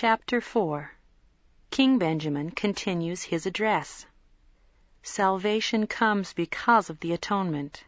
[0.00, 0.92] Chapter 4
[1.72, 4.06] King Benjamin continues his address.
[5.02, 7.82] Salvation comes because of the atonement.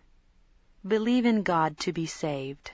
[0.84, 2.72] Believe in God to be saved.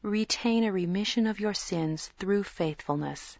[0.00, 3.36] Retain a remission of your sins through faithfulness.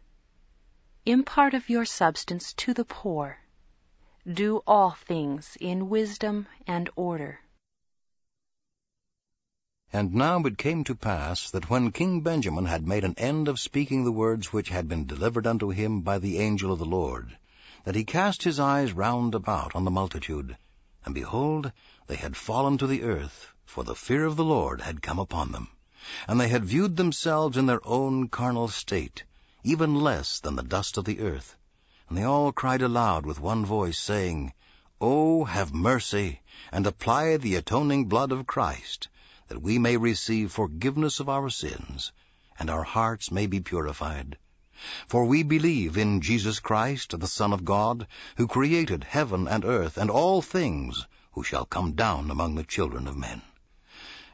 [1.07, 3.39] Impart of your substance to the poor.
[4.31, 7.41] Do all things in wisdom and order.
[9.97, 13.61] And now it came to pass that when King Benjamin had made an end of
[13.61, 17.39] speaking the words which had been delivered unto him by the angel of the Lord,
[17.85, 20.57] that he cast his eyes round about on the multitude,
[21.05, 21.71] and behold,
[22.09, 25.53] they had fallen to the earth, for the fear of the Lord had come upon
[25.53, 25.69] them,
[26.27, 29.23] and they had viewed themselves in their own carnal state,
[29.63, 31.57] even less than the dust of the earth.
[32.09, 34.55] And they all cried aloud with one voice, saying,
[35.01, 36.41] O have mercy,
[36.73, 39.07] and apply the atoning blood of Christ,
[39.49, 42.13] that we may receive forgiveness of our sins,
[42.59, 44.39] and our hearts may be purified.
[45.07, 49.97] For we believe in Jesus Christ, the Son of God, who created heaven and earth
[49.97, 53.43] and all things, who shall come down among the children of men.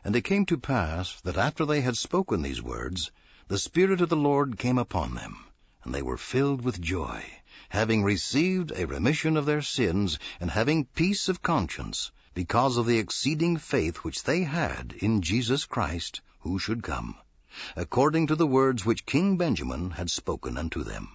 [0.03, 3.11] And it came to pass that after they had spoken these words,
[3.49, 5.45] the Spirit of the Lord came upon them,
[5.85, 7.25] and they were filled with joy,
[7.69, 12.99] having received a remission of their sins, and having peace of conscience, because of the
[12.99, 17.17] exceeding faith which they had in Jesus Christ, who should come,
[17.75, 21.09] according to the words which King Benjamin had spoken unto them.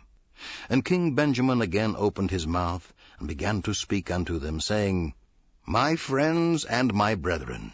[0.70, 5.14] And King Benjamin again opened his mouth, and began to speak unto them, saying,
[5.66, 7.72] My friends and my brethren,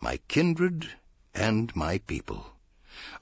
[0.00, 0.86] my kindred
[1.34, 2.46] and my people,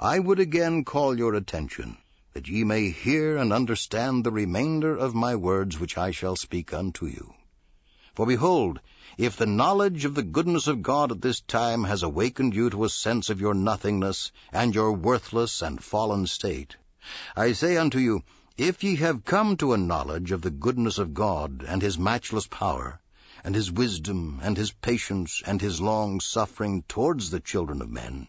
[0.00, 1.98] I would again call your attention,
[2.32, 6.74] that ye may hear and understand the remainder of my words which I shall speak
[6.74, 7.34] unto you.
[8.14, 8.80] For behold,
[9.18, 12.84] if the knowledge of the goodness of God at this time has awakened you to
[12.84, 16.76] a sense of your nothingness, and your worthless and fallen state,
[17.36, 18.22] I say unto you,
[18.56, 22.46] if ye have come to a knowledge of the goodness of God, and his matchless
[22.46, 23.02] power,
[23.44, 28.28] and his wisdom, and his patience, and his long suffering towards the children of men,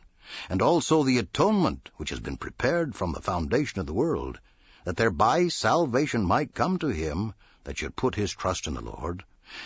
[0.49, 4.37] and also the atonement which has been prepared from the foundation of the world,
[4.83, 7.33] that thereby salvation might come to him
[7.63, 9.23] that should put his trust in the Lord,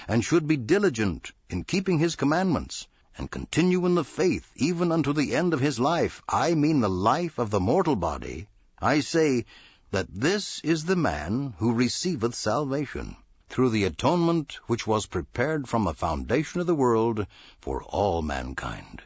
[0.08, 5.14] and should be diligent in keeping his commandments, and continue in the faith even unto
[5.14, 8.48] the end of his life, I mean the life of the mortal body,
[8.82, 9.46] I say
[9.92, 13.16] that this is the man who receiveth salvation,
[13.50, 17.28] through the atonement which was prepared from the foundation of the world
[17.62, 19.04] for all mankind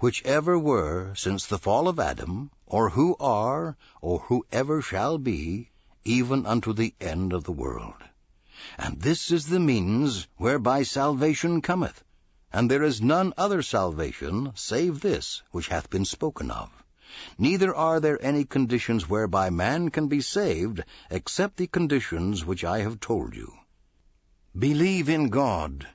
[0.00, 5.18] which ever were since the fall of Adam, or who are, or who ever shall
[5.18, 5.68] be,
[6.06, 8.02] even unto the end of the world.
[8.76, 12.02] And this is the means whereby salvation cometh,
[12.52, 16.70] and there is none other salvation save this which hath been spoken of.
[17.38, 22.80] Neither are there any conditions whereby man can be saved, except the conditions which I
[22.80, 23.52] have told you.
[24.58, 25.86] Believe in God.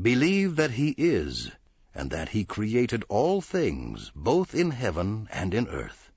[0.00, 1.50] Believe that he is,
[1.94, 6.10] and that he created all things, both in heaven and in earth.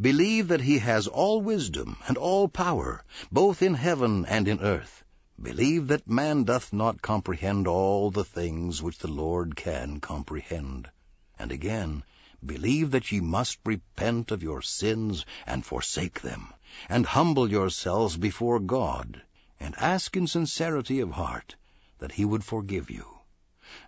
[0.00, 5.04] Believe that he has all wisdom and all power, both in heaven and in earth.
[5.40, 10.90] Believe that man doth not comprehend all the things which the Lord can comprehend.
[11.38, 12.02] And again,
[12.44, 16.52] believe that ye must repent of your sins and forsake them,
[16.88, 19.22] and humble yourselves before God,
[19.58, 21.56] and ask in sincerity of heart
[21.98, 23.06] that he would forgive you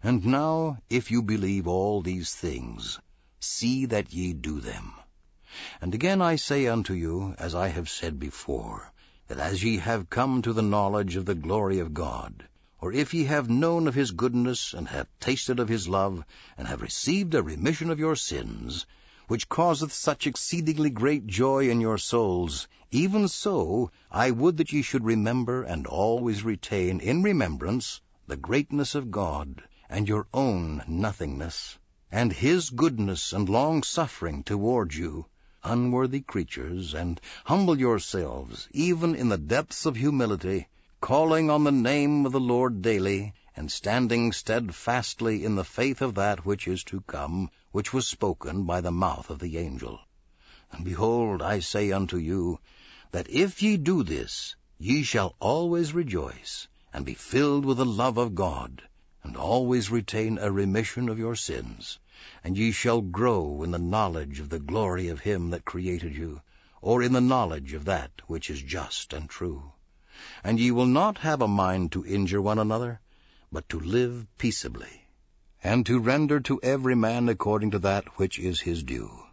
[0.04, 3.00] and now, if you believe all these things,
[3.40, 4.92] see that ye do them.
[5.80, 8.91] And again I say unto you, as I have said before,
[9.34, 12.46] that as ye have come to the knowledge of the glory of God,
[12.82, 16.22] or if ye have known of his goodness, and have tasted of his love,
[16.58, 18.84] and have received a remission of your sins,
[19.28, 24.82] which causeth such exceedingly great joy in your souls, even so I would that ye
[24.82, 31.78] should remember and always retain in remembrance the greatness of God, and your own nothingness,
[32.10, 35.24] and his goodness and long suffering toward you,
[35.64, 40.66] unworthy creatures, and humble yourselves, even in the depths of humility,
[41.00, 46.14] calling on the name of the Lord daily, and standing steadfastly in the faith of
[46.14, 50.00] that which is to come, which was spoken by the mouth of the angel.
[50.70, 52.58] And behold, I say unto you,
[53.10, 58.16] that if ye do this, ye shall always rejoice, and be filled with the love
[58.16, 58.82] of God,
[59.22, 61.98] and always retain a remission of your sins,
[62.44, 66.40] and ye shall grow in the knowledge of the glory of him that created you,
[66.80, 69.72] or in the knowledge of that which is just and true.
[70.44, 73.00] And ye will not have a mind to injure one another,
[73.50, 75.08] but to live peaceably,
[75.64, 79.24] and to render to every man according to that which is his due.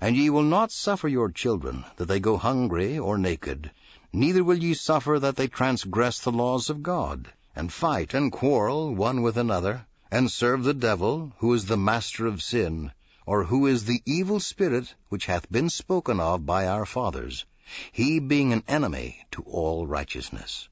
[0.00, 3.70] And ye will not suffer your children that they go hungry or naked,
[4.12, 8.92] neither will ye suffer that they transgress the laws of God, and fight and quarrel
[8.92, 12.92] one with another, and serve the devil, who is the master of sin,
[13.26, 17.44] or who is the evil spirit which hath been spoken of by our fathers,
[17.90, 20.68] he being an enemy to all righteousness.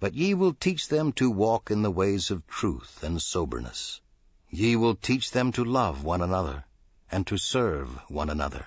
[0.00, 4.00] But ye will teach them to walk in the ways of truth and soberness.
[4.48, 6.64] Ye will teach them to love one another,
[7.12, 8.64] and to serve one another.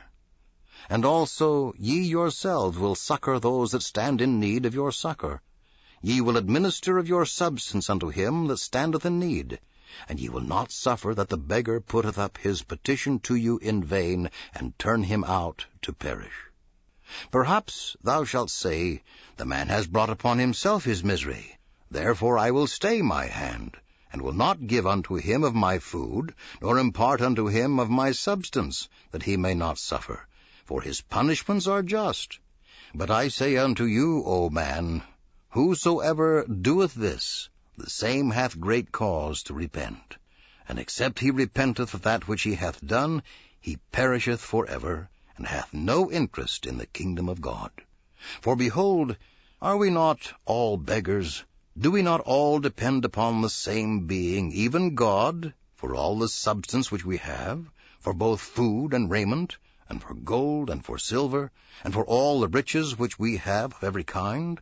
[0.88, 5.41] And also ye yourselves will succor those that stand in need of your succor.
[6.03, 9.59] Ye will administer of your substance unto him that standeth in need,
[10.07, 13.83] and ye will not suffer that the beggar putteth up his petition to you in
[13.83, 16.49] vain, and turn him out to perish.
[17.29, 19.03] Perhaps thou shalt say,
[19.35, 21.57] The man has brought upon himself his misery,
[21.89, 23.75] therefore I will stay my hand
[24.13, 28.13] and will not give unto him of my food, nor impart unto him of my
[28.13, 30.25] substance, that he may not suffer.
[30.65, 32.39] For his punishments are just.
[32.93, 35.03] But I say unto you, O man,
[35.49, 37.49] whosoever doeth this,
[37.81, 40.18] the same hath great cause to repent.
[40.69, 43.24] And except he repenteth of that which he hath done,
[43.60, 47.72] he perisheth for ever, and hath no interest in the kingdom of God.
[48.39, 49.18] For behold,
[49.62, 51.44] are we not all beggars?
[51.75, 56.92] Do we not all depend upon the same being, even God, for all the substance
[56.92, 57.66] which we have,
[58.00, 59.57] for both food and raiment,
[59.89, 61.51] and for gold and for silver,
[61.84, 64.62] and for all the riches which we have of every kind?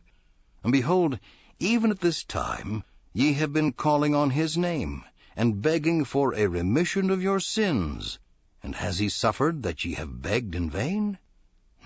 [0.62, 1.18] And behold,
[1.58, 5.04] even at this time ye have been calling on his name,
[5.34, 8.18] and begging for a remission of your sins.
[8.62, 11.18] And has he suffered that ye have begged in vain?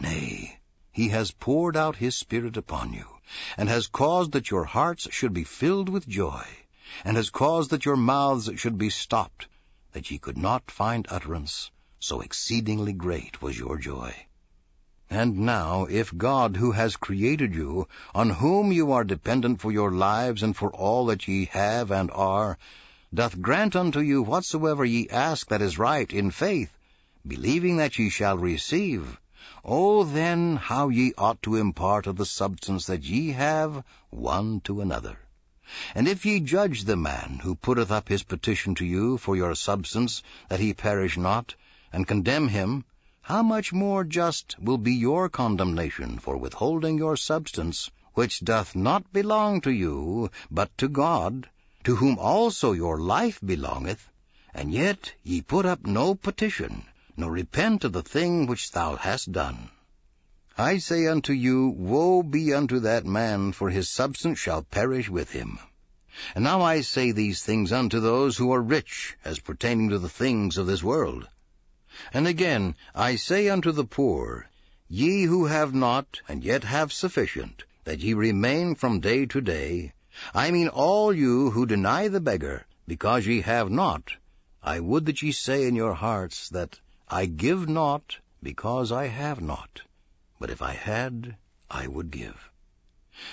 [0.00, 0.60] Nay,
[0.92, 3.06] he has poured out his Spirit upon you,
[3.56, 6.44] and has caused that your hearts should be filled with joy,
[7.04, 9.48] and has caused that your mouths should be stopped,
[9.92, 14.14] that ye could not find utterance, so exceedingly great was your joy.
[15.16, 19.92] And now, if God, who has created you, on whom you are dependent for your
[19.92, 22.58] lives and for all that ye have and are,
[23.14, 26.72] doth grant unto you whatsoever ye ask that is right in faith,
[27.24, 29.20] believing that ye shall receive,
[29.64, 34.80] O then, how ye ought to impart of the substance that ye have one to
[34.80, 35.16] another.
[35.94, 39.54] And if ye judge the man who putteth up his petition to you for your
[39.54, 41.54] substance, that he perish not,
[41.92, 42.84] and condemn him,
[43.24, 49.10] how much more just will be your condemnation for withholding your substance, which doth not
[49.14, 51.48] belong to you, but to God,
[51.82, 54.10] to whom also your life belongeth,
[54.52, 56.84] and yet ye put up no petition,
[57.16, 59.70] nor repent of the thing which thou hast done.
[60.58, 65.30] I say unto you, Woe be unto that man, for his substance shall perish with
[65.30, 65.58] him.
[66.34, 70.10] And now I say these things unto those who are rich, as pertaining to the
[70.10, 71.26] things of this world.
[72.12, 74.48] And again, I say unto the poor,
[74.88, 79.92] Ye who have not, and yet have sufficient, that ye remain from day to day,
[80.34, 84.16] I mean all you who deny the beggar, because ye have not,
[84.62, 89.40] I would that ye say in your hearts that I give not because I have
[89.40, 89.82] not,
[90.40, 91.36] but if I had,
[91.70, 92.50] I would give.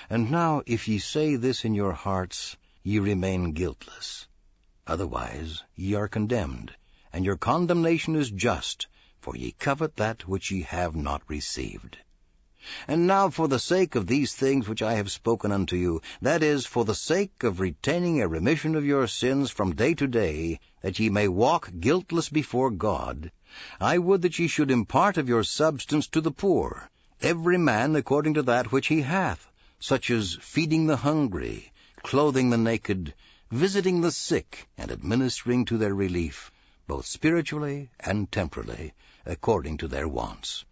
[0.10, 4.28] And now if ye say this in your hearts, ye remain guiltless.
[4.86, 6.76] Otherwise ye are condemned,
[7.14, 8.88] and your condemnation is just,
[9.20, 11.98] for ye covet that which ye have not received.
[12.88, 16.44] And now for the sake of these things which I have spoken unto you, that
[16.44, 20.60] is, for the sake of retaining a remission of your sins from day to day,
[20.82, 23.32] that ye may walk guiltless before God,
[23.80, 26.90] I would that ye should impart of your substance to the poor,
[27.20, 32.58] every man according to that which he hath, such as feeding the hungry, clothing the
[32.58, 33.14] naked,
[33.50, 36.52] visiting the sick, and administering to their relief,
[36.92, 38.94] both spiritually and temporally,
[39.26, 40.66] according to their wants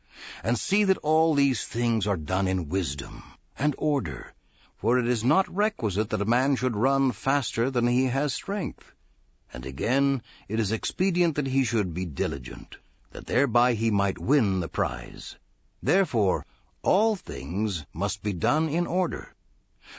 [0.43, 3.23] and see that all these things are done in wisdom
[3.57, 4.33] and order.
[4.75, 8.91] For it is not requisite that a man should run faster than he has strength.
[9.53, 12.75] And again, it is expedient that he should be diligent,
[13.11, 15.37] that thereby he might win the prize.
[15.81, 16.45] Therefore,
[16.81, 19.33] all things must be done in order.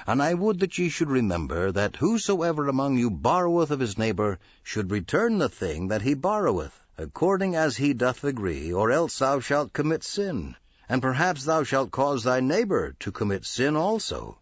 [0.06, 4.38] And I would that ye should remember that whosoever among you borroweth of his neighbor
[4.62, 9.40] should return the thing that he borroweth according as he doth agree, or else thou
[9.40, 10.54] shalt commit sin,
[10.86, 14.38] and perhaps thou shalt cause thy neighbor to commit sin also.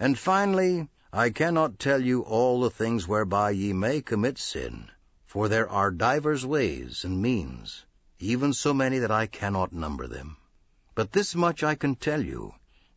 [0.00, 4.90] And finally, I cannot tell you all the things whereby ye may commit sin,
[5.24, 7.86] for there are divers ways and means,
[8.18, 10.36] even so many that I cannot number them.
[10.96, 12.54] But this much I can tell you,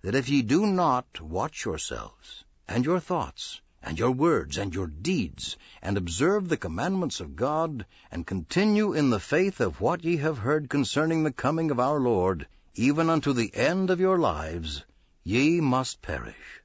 [0.08, 4.88] that if ye do not watch yourselves and your thoughts, and your words, and your
[4.88, 10.16] deeds, and observe the commandments of God, and continue in the faith of what ye
[10.16, 14.86] have heard concerning the coming of our Lord, even unto the end of your lives,
[15.26, 16.64] ye must perish.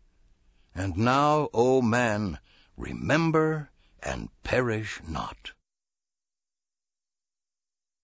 [0.73, 2.39] And now, O man,
[2.77, 3.71] remember
[4.05, 5.51] and perish not.